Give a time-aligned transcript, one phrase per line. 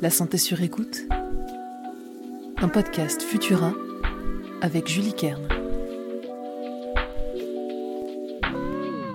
[0.00, 1.08] La santé sur écoute.
[2.58, 3.72] Un podcast Futura
[4.62, 5.42] avec Julie Kern.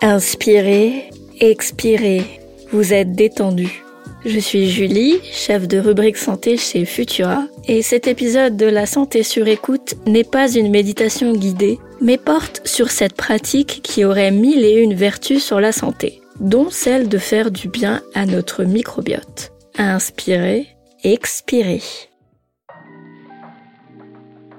[0.01, 1.09] Inspirez,
[1.39, 2.25] expirez,
[2.73, 3.85] vous êtes détendu.
[4.25, 9.23] Je suis Julie, chef de rubrique santé chez Futura, et cet épisode de La santé
[9.23, 14.65] sur écoute n'est pas une méditation guidée, mais porte sur cette pratique qui aurait mille
[14.65, 19.52] et une vertus sur la santé, dont celle de faire du bien à notre microbiote.
[19.77, 20.67] Inspirez,
[21.03, 21.81] expirez.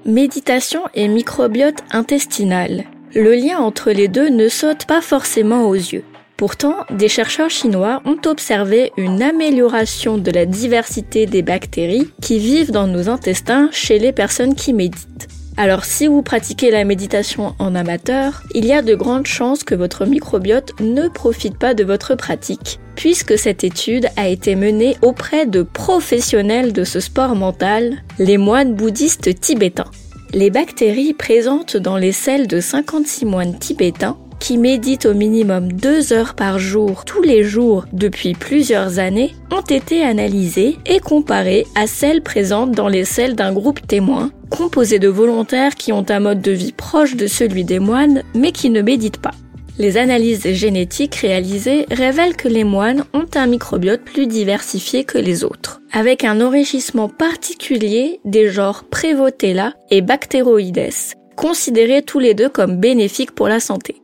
[0.04, 2.84] Méditation et microbiote intestinal.
[3.14, 6.04] Le lien entre les deux ne saute pas forcément aux yeux.
[6.36, 12.72] Pourtant, des chercheurs chinois ont observé une amélioration de la diversité des bactéries qui vivent
[12.72, 15.28] dans nos intestins chez les personnes qui méditent.
[15.56, 19.76] Alors si vous pratiquez la méditation en amateur, il y a de grandes chances que
[19.76, 25.46] votre microbiote ne profite pas de votre pratique, puisque cette étude a été menée auprès
[25.46, 29.90] de professionnels de ce sport mental, les moines bouddhistes tibétains.
[30.32, 36.12] Les bactéries présentes dans les selles de 56 moines tibétains qui méditent au minimum deux
[36.12, 41.86] heures par jour tous les jours depuis plusieurs années ont été analysées et comparées à
[41.86, 46.40] celles présentes dans les selles d'un groupe témoin composé de volontaires qui ont un mode
[46.40, 49.34] de vie proche de celui des moines mais qui ne méditent pas.
[49.76, 55.42] Les analyses génétiques réalisées révèlent que les moines ont un microbiote plus diversifié que les
[55.42, 60.92] autres, avec un enrichissement particulier des genres Prevotella et Bacteroides,
[61.34, 64.03] considérés tous les deux comme bénéfiques pour la santé.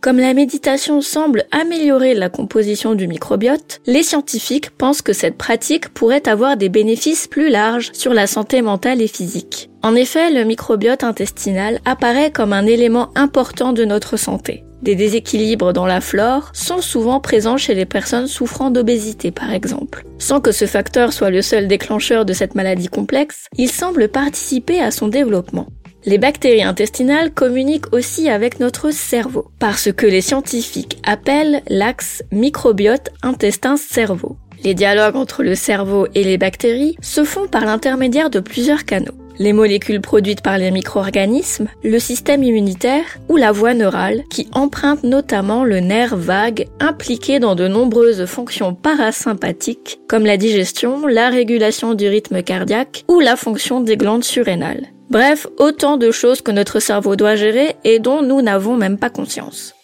[0.00, 5.88] Comme la méditation semble améliorer la composition du microbiote, les scientifiques pensent que cette pratique
[5.88, 9.70] pourrait avoir des bénéfices plus larges sur la santé mentale et physique.
[9.82, 14.64] En effet, le microbiote intestinal apparaît comme un élément important de notre santé.
[14.82, 20.04] Des déséquilibres dans la flore sont souvent présents chez les personnes souffrant d'obésité par exemple.
[20.18, 24.80] Sans que ce facteur soit le seul déclencheur de cette maladie complexe, il semble participer
[24.80, 25.66] à son développement.
[26.08, 33.10] Les bactéries intestinales communiquent aussi avec notre cerveau, parce que les scientifiques appellent l'axe microbiote
[33.22, 34.38] intestin-cerveau.
[34.64, 39.12] Les dialogues entre le cerveau et les bactéries se font par l'intermédiaire de plusieurs canaux.
[39.38, 45.02] Les molécules produites par les micro-organismes, le système immunitaire ou la voie neurale qui emprunte
[45.02, 51.92] notamment le nerf vague impliqué dans de nombreuses fonctions parasympathiques comme la digestion, la régulation
[51.92, 54.88] du rythme cardiaque ou la fonction des glandes surrénales.
[55.10, 59.10] Bref, autant de choses que notre cerveau doit gérer et dont nous n'avons même pas
[59.10, 59.74] conscience.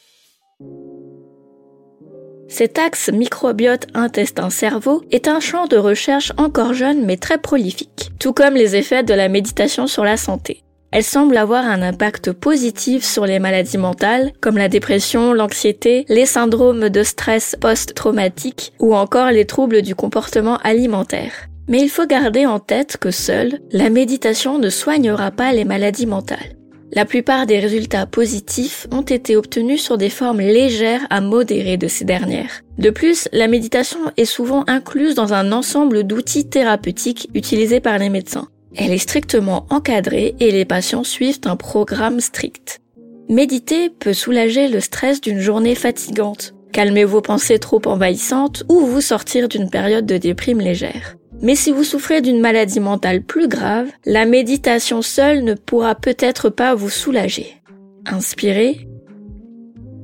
[2.48, 8.32] Cet axe microbiote intestin-cerveau est un champ de recherche encore jeune mais très prolifique, tout
[8.32, 10.62] comme les effets de la méditation sur la santé.
[10.92, 16.26] Elle semble avoir un impact positif sur les maladies mentales comme la dépression, l'anxiété, les
[16.26, 21.48] syndromes de stress post-traumatique ou encore les troubles du comportement alimentaire.
[21.68, 26.06] Mais il faut garder en tête que seule, la méditation ne soignera pas les maladies
[26.06, 26.56] mentales.
[26.92, 31.88] La plupart des résultats positifs ont été obtenus sur des formes légères à modérées de
[31.88, 32.62] ces dernières.
[32.78, 38.10] De plus, la méditation est souvent incluse dans un ensemble d'outils thérapeutiques utilisés par les
[38.10, 38.48] médecins.
[38.76, 42.80] Elle est strictement encadrée et les patients suivent un programme strict.
[43.28, 49.00] Méditer peut soulager le stress d'une journée fatigante, calmer vos pensées trop envahissantes ou vous
[49.00, 51.16] sortir d'une période de déprime légère.
[51.42, 56.48] Mais si vous souffrez d'une maladie mentale plus grave, la méditation seule ne pourra peut-être
[56.48, 57.60] pas vous soulager.
[58.06, 58.88] Inspirez,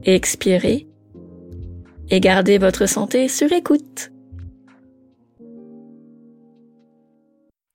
[0.04, 0.86] expirez
[2.10, 4.10] et gardez votre santé sur écoute.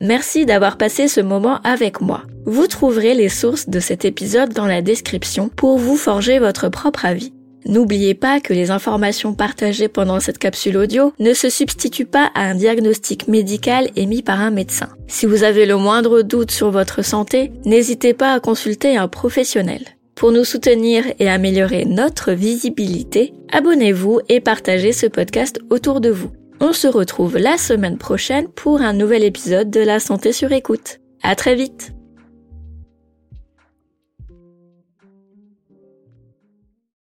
[0.01, 2.23] Merci d'avoir passé ce moment avec moi.
[2.45, 7.05] Vous trouverez les sources de cet épisode dans la description pour vous forger votre propre
[7.05, 7.33] avis.
[7.65, 12.43] N'oubliez pas que les informations partagées pendant cette capsule audio ne se substituent pas à
[12.43, 14.89] un diagnostic médical émis par un médecin.
[15.07, 19.81] Si vous avez le moindre doute sur votre santé, n'hésitez pas à consulter un professionnel.
[20.15, 26.31] Pour nous soutenir et améliorer notre visibilité, abonnez-vous et partagez ce podcast autour de vous.
[26.61, 31.00] On se retrouve la semaine prochaine pour un nouvel épisode de La Santé sur écoute.
[31.21, 31.91] À très vite!